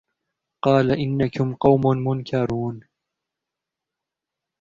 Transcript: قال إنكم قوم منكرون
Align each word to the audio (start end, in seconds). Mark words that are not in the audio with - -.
قال 0.63 0.91
إنكم 0.91 1.55
قوم 1.55 1.81
منكرون 2.07 2.79